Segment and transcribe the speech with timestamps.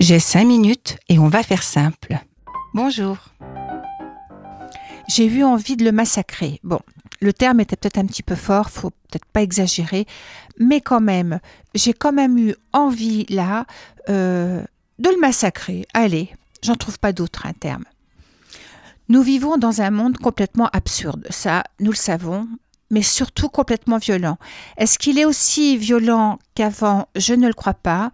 [0.00, 2.18] J'ai cinq minutes et on va faire simple.
[2.72, 3.18] Bonjour.
[5.08, 6.58] J'ai eu envie de le massacrer.
[6.64, 6.80] Bon,
[7.20, 10.06] le terme était peut-être un petit peu fort, faut peut-être pas exagérer,
[10.58, 11.38] mais quand même,
[11.74, 13.66] j'ai quand même eu envie là
[14.08, 14.62] euh,
[14.98, 15.86] de le massacrer.
[15.92, 17.84] Allez, j'en trouve pas d'autre un terme.
[19.10, 22.48] Nous vivons dans un monde complètement absurde, ça, nous le savons,
[22.90, 24.36] mais surtout complètement violent.
[24.76, 27.06] Est-ce qu'il est aussi violent qu'avant?
[27.16, 28.10] Je ne le crois pas,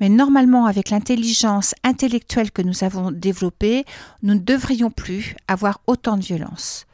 [0.00, 3.84] mais normalement avec l'intelligence intellectuelle que nous avons développée,
[4.22, 6.86] nous ne devrions plus avoir autant de violence.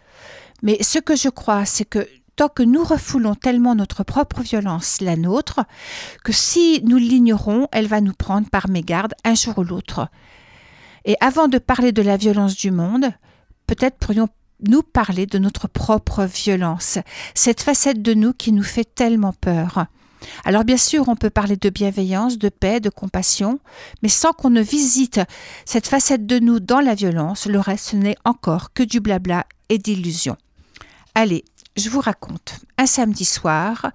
[0.62, 5.00] Mais ce que je crois, c'est que tant que nous refoulons tellement notre propre violence,
[5.00, 5.60] la nôtre,
[6.24, 10.08] que si nous l'ignorons, elle va nous prendre par mégarde un jour ou l'autre.
[11.04, 13.10] Et avant de parler de la violence du monde,
[13.66, 14.28] peut-être pourrions
[14.64, 16.98] nous parler de notre propre violence,
[17.34, 19.86] cette facette de nous qui nous fait tellement peur.
[20.44, 23.60] Alors bien sûr, on peut parler de bienveillance, de paix, de compassion,
[24.02, 25.20] mais sans qu'on ne visite
[25.64, 29.78] cette facette de nous dans la violence, le reste n'est encore que du blabla et
[29.78, 30.36] d'illusions.
[31.14, 31.44] Allez,
[31.76, 32.60] je vous raconte.
[32.78, 33.90] Un samedi soir,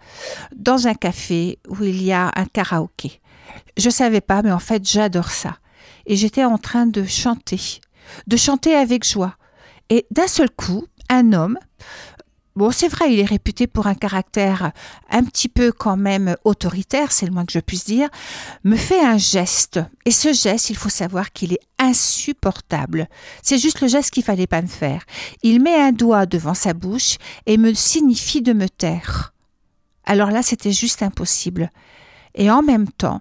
[0.55, 3.19] dans un café où il y a un karaoké.
[3.78, 5.57] Je savais pas, mais en fait, j'adore ça.
[6.05, 7.80] Et j'étais en train de chanter,
[8.28, 9.35] de chanter avec joie.
[9.92, 11.59] Et d'un seul coup, un homme,
[12.56, 14.72] bon c'est vrai, il est réputé pour un caractère
[15.09, 18.08] un petit peu quand même autoritaire, c'est le moins que je puisse dire,
[18.64, 19.81] me fait un geste.
[20.06, 23.09] Et ce geste, il faut savoir qu'il est insupportable.
[23.44, 25.03] C'est juste le geste qu'il fallait pas me faire.
[25.44, 29.34] Il met un doigt devant sa bouche et me signifie de me taire.
[30.06, 31.69] Alors là, c'était juste impossible.
[32.34, 33.19] Et en même temps,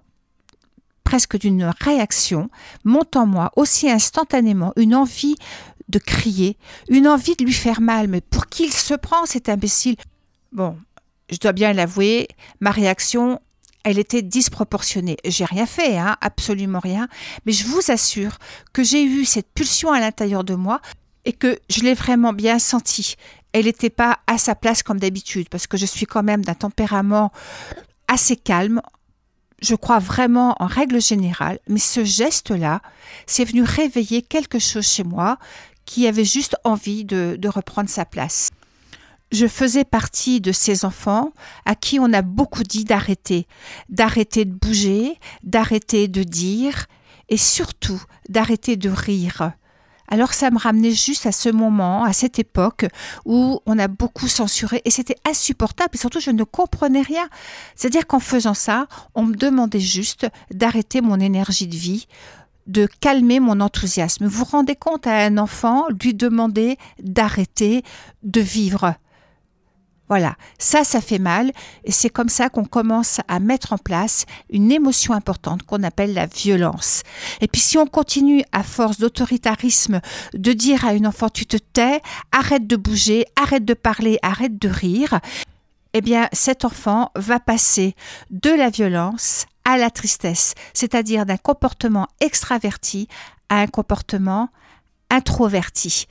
[1.03, 2.49] presque d'une réaction,
[2.85, 5.35] monte en moi aussi instantanément une envie
[5.91, 6.57] de crier,
[6.89, 8.09] une envie de lui faire mal.
[8.09, 9.97] Mais pour qui il se prend, cet imbécile
[10.53, 10.77] Bon,
[11.31, 12.29] je dois bien l'avouer,
[12.61, 13.41] ma réaction,
[13.85, 15.17] elle était disproportionnée.
[15.25, 17.09] J'ai rien fait, hein, absolument rien,
[17.47, 18.39] mais je vous assure
[18.73, 20.81] que j'ai eu cette pulsion à l'intérieur de moi
[21.25, 23.17] et que je l'ai vraiment bien sentie.
[23.53, 26.55] Elle n'était pas à sa place comme d'habitude, parce que je suis quand même d'un
[26.55, 27.33] tempérament
[28.09, 28.81] assez calme,
[29.61, 32.81] je crois vraiment en règle générale, mais ce geste-là,
[33.27, 35.39] c'est venu réveiller quelque chose chez moi
[35.85, 38.51] qui avait juste envie de, reprendre sa place.
[39.33, 41.33] Je faisais partie de ces enfants
[41.65, 43.47] à qui on a beaucoup dit d'arrêter,
[43.89, 46.87] d'arrêter de bouger, d'arrêter de dire
[47.29, 49.53] et surtout d'arrêter de rire.
[50.11, 52.87] Alors ça me ramenait juste à ce moment, à cette époque
[53.25, 57.29] où on a beaucoup censuré et c'était insupportable et surtout je ne comprenais rien.
[57.77, 62.09] C'est-à-dire qu'en faisant ça, on me demandait juste d'arrêter mon énergie de vie,
[62.71, 64.27] de calmer mon enthousiasme.
[64.27, 67.83] Vous rendez compte à un enfant lui demander d'arrêter
[68.23, 68.95] de vivre.
[70.09, 71.53] Voilà, ça, ça fait mal
[71.85, 76.15] et c'est comme ça qu'on commence à mettre en place une émotion importante qu'on appelle
[76.15, 77.03] la violence.
[77.41, 80.01] Et puis si on continue à force d'autoritarisme
[80.35, 82.01] de dire à une enfant tu te tais,
[82.33, 85.21] arrête de bouger, arrête de parler, arrête de rire,
[85.95, 87.95] eh bien cet enfant va passer
[88.31, 93.09] de la violence à la tristesse, c'est-à-dire d'un comportement extraverti
[93.49, 94.49] à un comportement
[95.11, 96.07] introverti.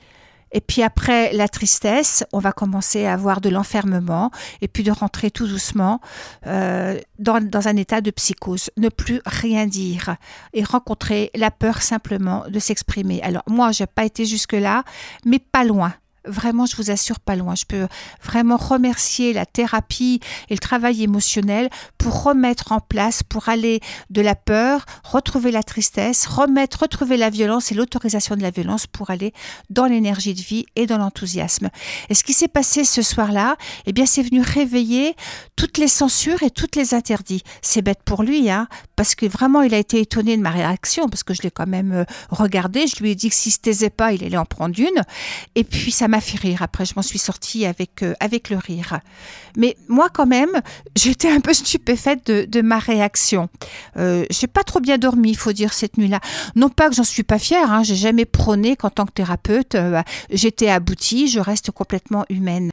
[0.52, 4.30] Et puis après la tristesse, on va commencer à avoir de l'enfermement
[4.60, 6.00] et puis de rentrer tout doucement
[6.46, 10.16] euh, dans, dans, un état de psychose, ne plus rien dire
[10.52, 13.22] et rencontrer la peur simplement de s'exprimer.
[13.22, 14.82] Alors moi, j'ai pas été jusque là,
[15.24, 15.94] mais pas loin.
[16.26, 17.54] Vraiment, je vous assure, pas loin.
[17.54, 17.86] Je peux
[18.22, 24.20] vraiment remercier la thérapie et le travail émotionnel pour remettre en place, pour aller de
[24.20, 29.10] la peur, retrouver la tristesse, remettre, retrouver la violence et l'autorisation de la violence pour
[29.10, 29.32] aller
[29.70, 31.70] dans l'énergie de vie et dans l'enthousiasme.
[32.08, 33.56] Et ce qui s'est passé ce soir-là,
[33.86, 35.14] eh bien, c'est venu réveiller
[35.56, 37.42] toutes les censures et toutes les interdits.
[37.62, 41.08] C'est bête pour lui, hein, parce que vraiment, il a été étonné de ma réaction,
[41.08, 42.86] parce que je l'ai quand même euh, regardé.
[42.86, 45.02] Je lui ai dit que s'il se taisait pas, il allait en prendre une.
[45.54, 46.62] Et puis, ça m'a fait rire.
[46.62, 49.00] Après, je m'en suis sortie avec, euh, avec le rire.
[49.56, 50.60] Mais moi, quand même,
[50.96, 53.48] j'étais un peu stupéfaite de, ma réaction.
[53.96, 56.20] Euh, j'ai pas trop bien dormi, il faut dire, cette nuit-là.
[56.56, 59.74] Non pas que j'en suis pas fière, hein, j'ai jamais prôné qu'en tant que thérapeute,
[59.76, 62.70] euh, j'étais aboutie, je reste complètement humaine.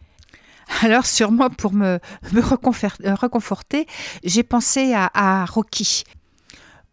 [0.82, 2.00] Alors moi, pour me,
[2.34, 3.88] me reconforter,
[4.24, 6.04] j'ai pensé à Rocky.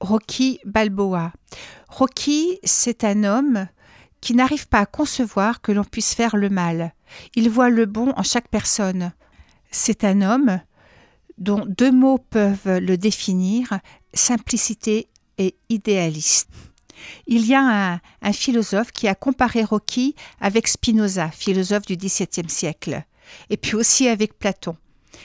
[0.01, 1.33] Rocky Balboa.
[1.89, 3.67] Rocky, c'est un homme
[4.25, 6.94] qui n'arrive pas à concevoir que l'on puisse faire le mal.
[7.35, 9.12] Il voit le bon en chaque personne.
[9.71, 10.62] C'est un homme
[11.37, 13.81] dont deux mots peuvent le définir,
[14.15, 16.49] simplicité et idéaliste.
[17.26, 23.05] Il y a un, philosophe qui a comparé Rocky avec Spinoza, philosophe du XVIIe siècle,
[23.50, 24.75] et puis aussi avec Platon.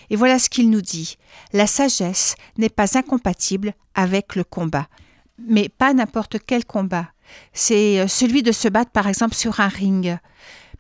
[0.10, 1.16] Et voilà ce qu'il nous dit.
[1.54, 4.90] La sagesse n'est pas incompatible avec le combat.
[5.38, 7.14] mais pas n'importe quel combat.
[7.54, 10.18] C'est euh, celui de se battre par exemple sur un ring,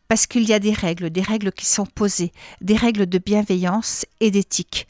[0.08, 2.32] parce qu'il y a des règles, des règles qui sont posées,
[2.62, 4.88] des règles de bienveillance et d'éthique,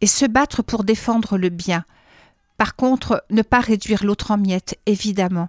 [0.00, 1.84] et se battre pour défendre le bien.
[2.56, 5.48] Par contre, ne pas réduire l'autre en miettes, évidemment.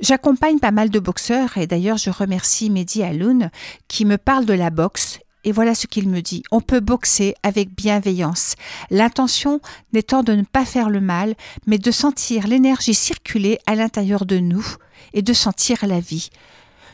[0.00, 3.50] J'accompagne pas mal de boxeurs et d'ailleurs je remercie Mehdi Aloun
[3.88, 5.18] qui me parle de la boxe
[5.48, 6.42] et voilà ce qu'il me dit.
[6.50, 8.54] On peut boxer avec bienveillance.
[8.90, 9.60] L'intention
[9.94, 11.36] n'étant de ne pas faire le mal,
[11.66, 14.66] mais de sentir l'énergie circuler à l'intérieur de nous
[15.14, 16.28] et de sentir la vie.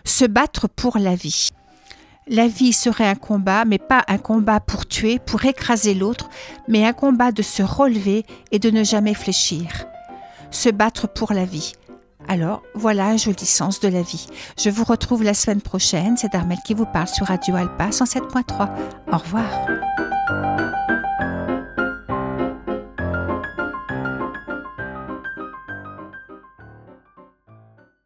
[0.05, 1.49] Se battre pour la vie.
[2.29, 6.31] La vie serait un combat, mais pas un combat pour tuer, pour écraser l'autre,
[6.69, 9.85] mais un combat de se relever et de ne jamais fléchir.
[10.53, 11.73] Se battre pour la vie.
[12.29, 14.27] Alors, voilà un joli sens de la vie.
[14.59, 16.17] Je vous retrouve la semaine prochaine.
[16.17, 18.69] C'est Darmel qui vous parle sur Radio Alpa 107.3.
[19.13, 19.84] Au revoir.